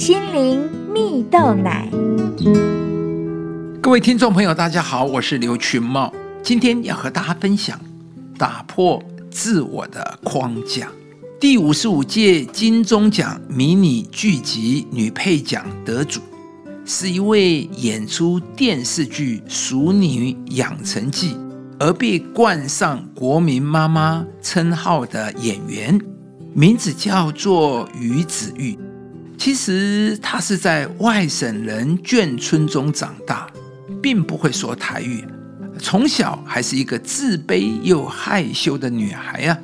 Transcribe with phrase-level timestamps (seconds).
[0.00, 1.86] 心灵蜜豆奶。
[3.82, 6.10] 各位听众朋友，大家好，我是刘群茂，
[6.42, 7.78] 今天要和大家分享
[8.38, 10.88] 打破自我的框架。
[11.38, 16.22] 第五十五届金钟奖迷你剧集女配奖得主，
[16.86, 21.34] 是一位演出电视剧《熟女养成记》
[21.78, 26.00] 而被冠上“国民妈妈”称号的演员。
[26.54, 28.78] 名字叫做于子玉，
[29.40, 33.48] 其实她是在外省人眷村中长大，
[34.02, 35.24] 并不会说台语，
[35.78, 39.56] 从小还是一个自卑又害羞的女孩啊。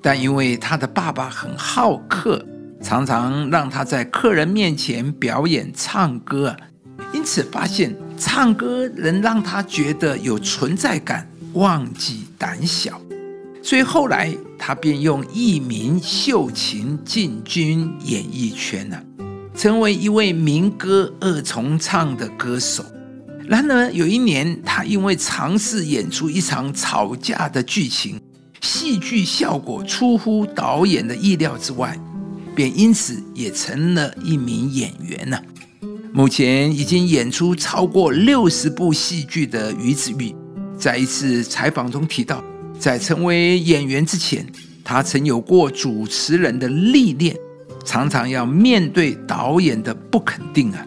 [0.00, 2.40] 但因为她的爸爸很好客，
[2.80, 6.56] 常常让她在客人面前表演唱歌，
[7.12, 13.00] 因此发现唱歌能让她觉得有存在感，忘记胆小。
[13.62, 19.02] 所以后来，他便用艺名秀琴进军演艺圈了，
[19.54, 22.84] 成为一位民歌二重唱的歌手。
[23.46, 28.18] 然而有一年，他因为尝试演出一场吵架的剧情，
[28.62, 31.98] 戏剧效果出乎导演的意料之外，
[32.54, 35.42] 便因此也成了一名演员了。
[36.12, 40.34] 目前已经演出超过六十部戏剧的于子玉，
[40.78, 42.42] 在一次采访中提到。
[42.80, 44.46] 在成为演员之前，
[44.82, 47.36] 他曾有过主持人的历练，
[47.84, 50.86] 常常要面对导演的不肯定啊。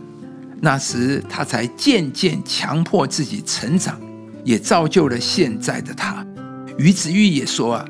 [0.60, 4.02] 那时他才渐渐强迫自己成长，
[4.44, 6.26] 也造就了现在的他。
[6.80, 7.86] 于子玉也说啊，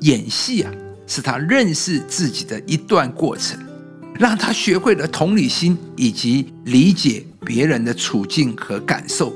[0.00, 0.72] 演戏啊
[1.06, 3.58] 是他认识自己的一段过程，
[4.18, 9.34] 让他学会了同理心以及理解别人的处境和感受，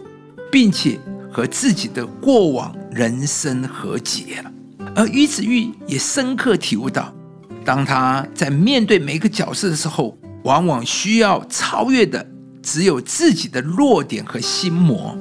[0.51, 0.99] 并且。
[1.39, 4.53] 和自己的过往人生和解了，
[4.97, 7.15] 而于子玉也深刻体悟到，
[7.65, 12.27] 当他在面对每个角色的时候，往往需要超越的
[12.61, 15.17] 只有自己的弱点和心魔，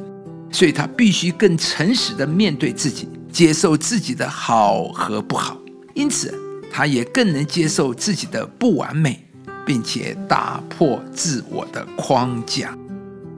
[0.49, 5.55] 所以他必须更诚实的面对自己，接受自己的好和不好，
[5.93, 6.33] 因此
[6.71, 9.23] 他也更能接受自己的不完美，
[9.67, 12.75] 并且打破自我的框架。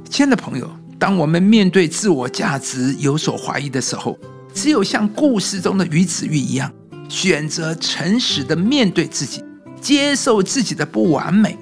[0.09, 0.78] 亲爱的朋友。
[0.99, 4.19] 当我们面对自我价值有所怀疑的时候，
[4.53, 6.69] 只有像故事中的于子玉一样，
[7.07, 9.41] 选择诚实的面对自己，
[9.79, 11.57] 接受自己的不完美，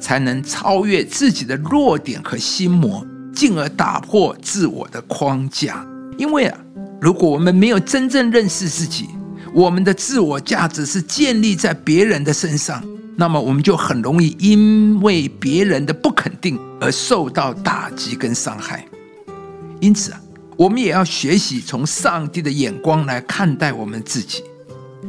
[0.00, 5.86] 才能超越自己的弱点和心魔，进而打破自我的框架。
[6.16, 6.58] 因为啊，
[6.98, 9.10] 如果我们没有真正认识自己，
[9.52, 12.82] 我们的自我价值是建立在别人的身上。
[13.20, 18.86] 那么我们就很容易因为别人的不肯定而受到打击跟伤害。
[19.80, 20.20] 因此啊，
[20.56, 24.44] 我们也要学习从上帝的眼光来看待我们自己。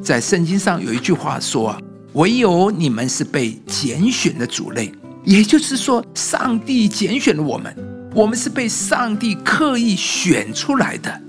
[0.01, 1.79] 在圣经上有一句话说啊
[2.13, 4.91] ：“唯有你们是被拣选的主类。”
[5.23, 7.75] 也就是说，上帝拣选了我们，
[8.15, 11.21] 我们是被上帝刻意选出来的。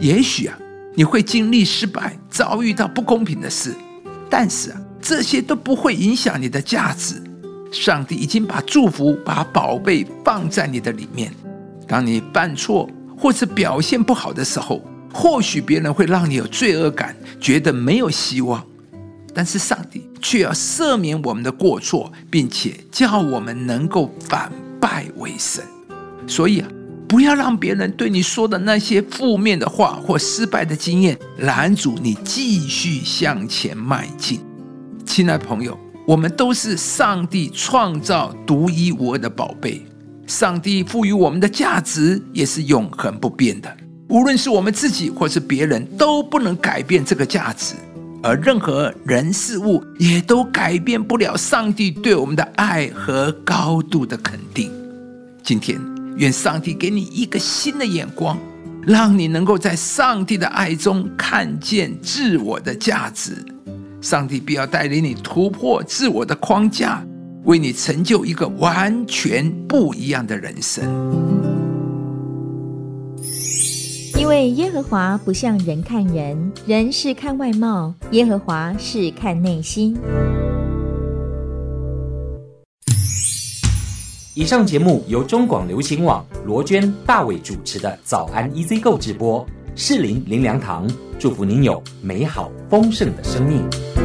[0.00, 0.56] 也许啊，
[0.94, 3.74] 你会经历失败，遭遇到不公平的事，
[4.30, 4.80] 但是啊。
[5.06, 7.22] 这些都不会影响你的价值。
[7.70, 11.32] 上帝已经把祝福、把宝贝放在你的里面。
[11.86, 18.64] 当你犯错或是表现不好的时候，或许别人会让你有罪恶感，觉得没有希望。
[19.32, 24.50] 但是上帝却要赦免我们的过错，并且叫我们能够反
[24.80, 25.62] 败为胜。
[26.26, 26.68] 所以啊，
[27.06, 34.40] 不要让别人对你说的那些负面的话或失败的经验拦阻你继续向前迈进。
[35.06, 39.86] 亲爱朋友，我们都是上帝创造独一无二的宝贝。
[40.26, 43.76] 上帝赋予我们的价值也是永恒不变的。
[44.08, 47.74] 无论是我们自己或是别人，都不能改变这个价值，
[48.22, 54.70] 而任何人事物也都改变不了上帝对我们的爱和高度的肯定。
[55.42, 55.80] 今天，
[56.16, 58.38] 愿上帝给你一个新的眼光，
[58.82, 63.44] 让你能够在上帝的爱中看见自我的价值。
[64.00, 67.04] 上帝必要带领你突破自我的框架，
[67.44, 70.84] 为你成就一个完全不一样的人生。
[74.18, 79.96] 因为耶和华不像人看人，人是看外貌，耶和华是看内心。
[84.34, 89.46] 以上节目由中广流行网罗娟、大伟主持的《早安 EZ 购》直播，
[89.78, 90.88] 士林林良堂
[91.18, 93.95] 祝福您有美好丰盛的生命。